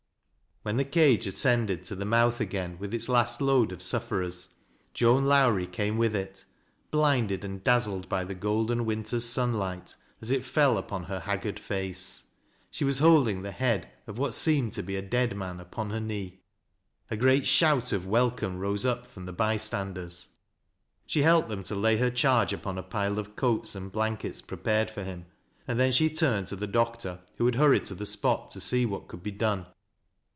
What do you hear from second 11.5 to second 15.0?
face. She was holding the head of what seemed to be